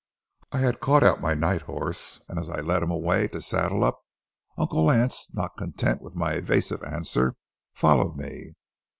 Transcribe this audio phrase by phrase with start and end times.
[0.51, 3.83] I had caught out my night horse, and as I led him away to saddle
[3.83, 4.01] up,
[4.57, 7.35] Uncle Lance, not content with my evasive answer,
[7.75, 8.55] followed me.